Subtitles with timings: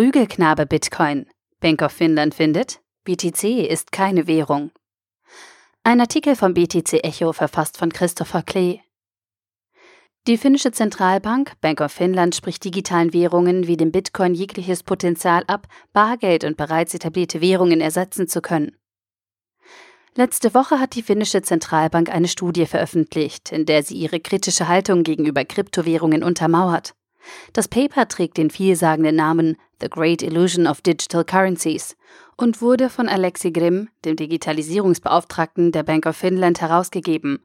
[0.00, 1.26] Prügelknabe Bitcoin.
[1.60, 4.70] Bank of Finland findet, BTC ist keine Währung.
[5.84, 8.80] Ein Artikel vom BTC Echo verfasst von Christopher Klee.
[10.26, 15.66] Die finnische Zentralbank Bank of Finland spricht digitalen Währungen wie dem Bitcoin jegliches Potenzial ab,
[15.92, 18.78] Bargeld und bereits etablierte Währungen ersetzen zu können.
[20.14, 25.02] Letzte Woche hat die finnische Zentralbank eine Studie veröffentlicht, in der sie ihre kritische Haltung
[25.02, 26.94] gegenüber Kryptowährungen untermauert.
[27.52, 31.96] Das Paper trägt den vielsagenden Namen The Great Illusion of Digital Currencies
[32.36, 37.40] und wurde von Alexi Grimm, dem Digitalisierungsbeauftragten der Bank of Finland, herausgegeben.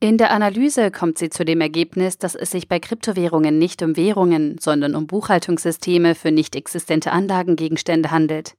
[0.00, 3.96] In der Analyse kommt sie zu dem Ergebnis, dass es sich bei Kryptowährungen nicht um
[3.96, 8.56] Währungen, sondern um Buchhaltungssysteme für nicht existente Anlagengegenstände handelt.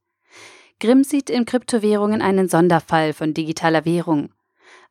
[0.80, 4.30] Grimm sieht in Kryptowährungen einen Sonderfall von digitaler Währung.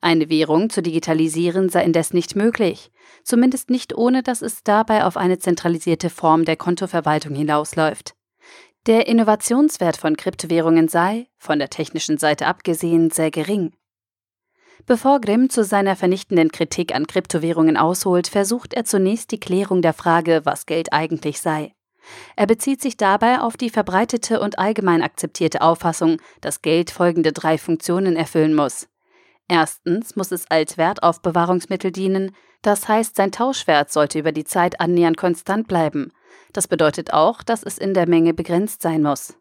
[0.02, 2.91] Eine Währung zu digitalisieren sei indes nicht möglich,
[3.23, 8.16] zumindest nicht ohne dass es dabei auf eine zentralisierte Form der Kontoverwaltung hinausläuft.
[8.87, 13.77] Der Innovationswert von Kryptowährungen sei, von der technischen Seite abgesehen, sehr gering.
[14.86, 19.92] Bevor Grimm zu seiner vernichtenden Kritik an Kryptowährungen ausholt, versucht er zunächst die Klärung der
[19.92, 21.75] Frage, was Geld eigentlich sei.
[22.34, 27.56] Er bezieht sich dabei auf die verbreitete und allgemein akzeptierte Auffassung, dass Geld folgende drei
[27.56, 28.89] Funktionen erfüllen muss.
[29.53, 35.19] Erstens muss es als Wertaufbewahrungsmittel dienen, das heißt, sein Tauschwert sollte über die Zeit annähernd
[35.19, 36.11] konstant bleiben.
[36.55, 39.34] Das bedeutet auch, dass es in der Menge begrenzt sein muss.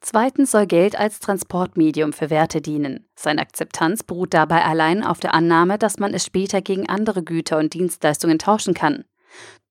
[0.00, 3.06] Zweitens soll Geld als Transportmedium für Werte dienen.
[3.14, 7.58] Seine Akzeptanz beruht dabei allein auf der Annahme, dass man es später gegen andere Güter
[7.58, 9.04] und Dienstleistungen tauschen kann.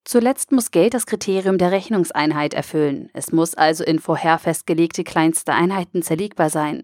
[0.03, 3.09] Zuletzt muss Geld das Kriterium der Rechnungseinheit erfüllen.
[3.13, 6.83] Es muss also in vorher festgelegte kleinste Einheiten zerlegbar sein.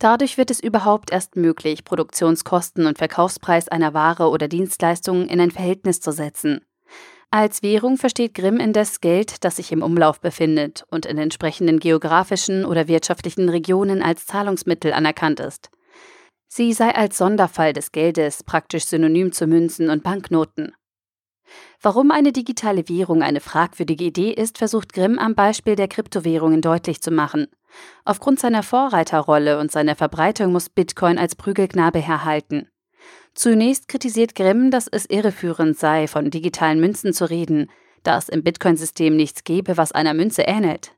[0.00, 5.50] Dadurch wird es überhaupt erst möglich, Produktionskosten und Verkaufspreis einer Ware oder Dienstleistung in ein
[5.50, 6.62] Verhältnis zu setzen.
[7.30, 12.64] Als Währung versteht Grimm indes Geld, das sich im Umlauf befindet und in entsprechenden geografischen
[12.64, 15.70] oder wirtschaftlichen Regionen als Zahlungsmittel anerkannt ist.
[16.48, 20.72] Sie sei als Sonderfall des Geldes praktisch synonym zu Münzen und Banknoten.
[21.82, 27.02] Warum eine digitale Währung eine fragwürdige Idee ist, versucht Grimm am Beispiel der Kryptowährungen deutlich
[27.02, 27.48] zu machen.
[28.04, 32.68] Aufgrund seiner Vorreiterrolle und seiner Verbreitung muss Bitcoin als Prügelknabe herhalten.
[33.34, 37.70] Zunächst kritisiert Grimm, dass es irreführend sei, von digitalen Münzen zu reden,
[38.02, 40.92] da es im Bitcoin-System nichts gebe, was einer Münze ähnelt.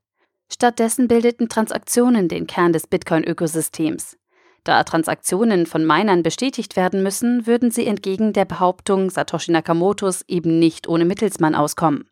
[0.51, 4.19] Stattdessen bildeten Transaktionen den Kern des Bitcoin-Ökosystems.
[4.65, 10.59] Da Transaktionen von Minern bestätigt werden müssen, würden sie entgegen der Behauptung Satoshi Nakamotos eben
[10.59, 12.09] nicht ohne Mittelsmann auskommen.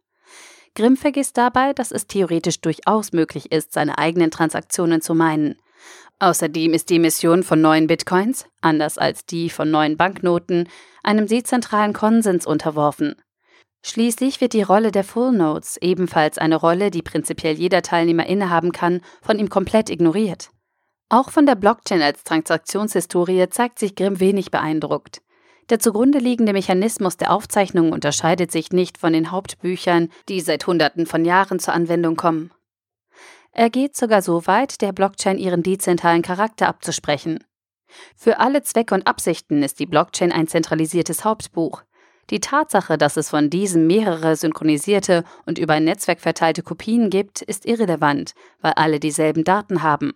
[0.80, 5.56] Grimm vergisst dabei, dass es theoretisch durchaus möglich ist, seine eigenen Transaktionen zu meinen.
[6.20, 10.70] Außerdem ist die Emission von neuen Bitcoins, anders als die von neuen Banknoten,
[11.02, 13.16] einem dezentralen Konsens unterworfen.
[13.84, 18.72] Schließlich wird die Rolle der Full Nodes, ebenfalls eine Rolle, die prinzipiell jeder Teilnehmer innehaben
[18.72, 20.48] kann, von ihm komplett ignoriert.
[21.10, 25.20] Auch von der Blockchain als Transaktionshistorie zeigt sich Grimm wenig beeindruckt.
[25.70, 31.06] Der zugrunde liegende Mechanismus der Aufzeichnung unterscheidet sich nicht von den Hauptbüchern, die seit Hunderten
[31.06, 32.50] von Jahren zur Anwendung kommen.
[33.52, 37.44] Er geht sogar so weit, der Blockchain ihren dezentralen Charakter abzusprechen.
[38.16, 41.82] Für alle Zwecke und Absichten ist die Blockchain ein zentralisiertes Hauptbuch.
[42.30, 47.42] Die Tatsache, dass es von diesem mehrere synchronisierte und über ein Netzwerk verteilte Kopien gibt,
[47.42, 50.12] ist irrelevant, weil alle dieselben Daten haben.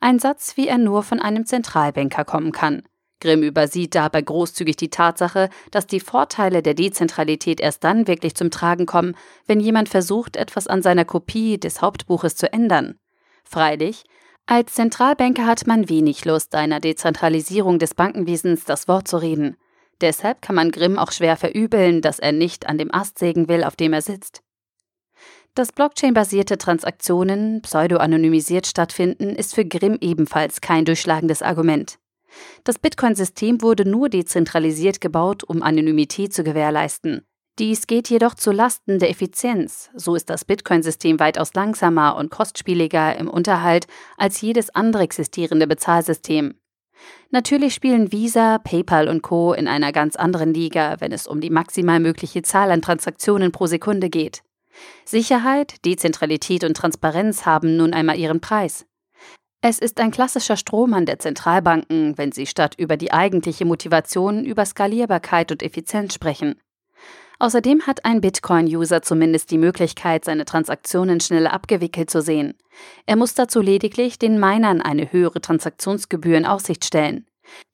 [0.00, 2.82] Ein Satz, wie er nur von einem Zentralbanker kommen kann.
[3.20, 8.50] Grimm übersieht dabei großzügig die Tatsache, dass die Vorteile der Dezentralität erst dann wirklich zum
[8.50, 12.98] Tragen kommen, wenn jemand versucht, etwas an seiner Kopie des Hauptbuches zu ändern.
[13.44, 14.04] Freilich,
[14.46, 19.56] als Zentralbanker hat man wenig Lust, einer Dezentralisierung des Bankenwesens das Wort zu reden.
[20.00, 23.64] Deshalb kann man Grimm auch schwer verübeln, dass er nicht an dem Ast sägen will,
[23.64, 24.42] auf dem er sitzt.
[25.54, 31.98] Dass Blockchain-basierte Transaktionen pseudo-anonymisiert stattfinden, ist für Grimm ebenfalls kein durchschlagendes Argument.
[32.64, 37.22] Das Bitcoin-System wurde nur dezentralisiert gebaut, um Anonymität zu gewährleisten.
[37.58, 39.90] Dies geht jedoch zu Lasten der Effizienz.
[39.94, 46.54] So ist das Bitcoin-System weitaus langsamer und kostspieliger im Unterhalt als jedes andere existierende Bezahlsystem.
[47.30, 49.52] Natürlich spielen Visa, PayPal und Co.
[49.52, 53.66] in einer ganz anderen Liga, wenn es um die maximal mögliche Zahl an Transaktionen pro
[53.66, 54.42] Sekunde geht.
[55.04, 58.86] Sicherheit, Dezentralität und Transparenz haben nun einmal ihren Preis.
[59.60, 64.64] Es ist ein klassischer Strohmann der Zentralbanken, wenn sie statt über die eigentliche Motivation über
[64.64, 66.60] Skalierbarkeit und Effizienz sprechen.
[67.40, 72.54] Außerdem hat ein Bitcoin-User zumindest die Möglichkeit, seine Transaktionen schneller abgewickelt zu sehen.
[73.06, 77.26] Er muss dazu lediglich den Minern eine höhere Transaktionsgebühr in Aussicht stellen.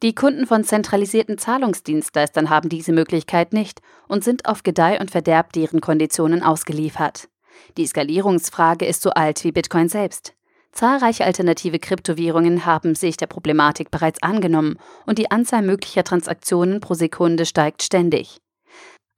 [0.02, 5.52] Die Kunden von zentralisierten Zahlungsdienstleistern haben diese Möglichkeit nicht und sind auf Gedeih und Verderb
[5.52, 7.28] deren Konditionen ausgeliefert.
[7.76, 10.34] Die Skalierungsfrage ist so alt wie Bitcoin selbst.
[10.74, 14.76] Zahlreiche alternative Kryptowährungen haben sich der Problematik bereits angenommen
[15.06, 18.40] und die Anzahl möglicher Transaktionen pro Sekunde steigt ständig.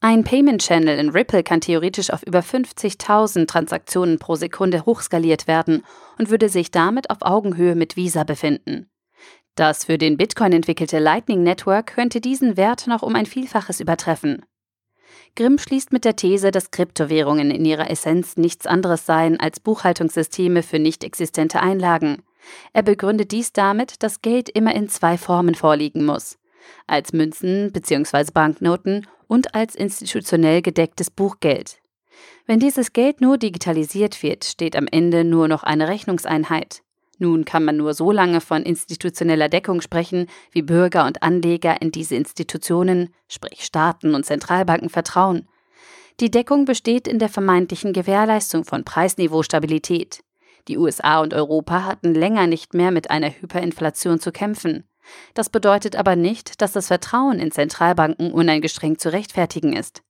[0.03, 5.83] Ein Payment Channel in Ripple kann theoretisch auf über 50.000 Transaktionen pro Sekunde hochskaliert werden
[6.19, 8.91] und würde sich damit auf Augenhöhe mit Visa befinden.
[9.55, 14.45] Das für den Bitcoin entwickelte Lightning Network könnte diesen Wert noch um ein Vielfaches übertreffen.
[15.37, 20.63] Grimm schließt mit der These, dass Kryptowährungen in ihrer Essenz nichts anderes seien als Buchhaltungssysteme
[20.63, 22.23] für nicht existente Einlagen.
[22.73, 26.39] Er begründet dies damit, dass Geld immer in zwei Formen vorliegen muss:
[26.87, 28.31] als Münzen bzw.
[28.33, 31.79] Banknoten und als institutionell gedecktes Buchgeld.
[32.47, 36.83] Wenn dieses Geld nur digitalisiert wird, steht am Ende nur noch eine Rechnungseinheit.
[37.19, 41.91] Nun kann man nur so lange von institutioneller Deckung sprechen, wie Bürger und Anleger in
[41.91, 45.49] diese Institutionen, sprich Staaten und Zentralbanken, vertrauen.
[46.21, 50.23] Die Deckung besteht in der vermeintlichen Gewährleistung von Preisniveaustabilität.
[50.69, 54.85] Die USA und Europa hatten länger nicht mehr mit einer Hyperinflation zu kämpfen.
[55.35, 60.03] Das bedeutet aber nicht, dass das Vertrauen in Zentralbanken uneingeschränkt zu rechtfertigen ist.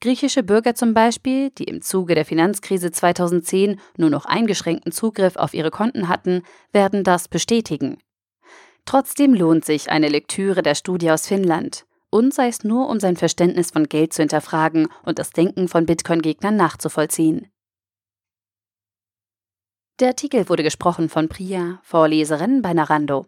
[0.00, 5.54] Griechische Bürger zum Beispiel, die im Zuge der Finanzkrise 2010 nur noch eingeschränkten Zugriff auf
[5.54, 6.42] ihre Konten hatten,
[6.72, 7.98] werden das bestätigen.
[8.84, 13.16] Trotzdem lohnt sich eine Lektüre der Studie aus Finnland, und sei es nur, um sein
[13.16, 17.50] Verständnis von Geld zu hinterfragen und das Denken von Bitcoin-Gegnern nachzuvollziehen.
[19.98, 23.26] Der Artikel wurde gesprochen von Priya, Vorleserin bei Narando.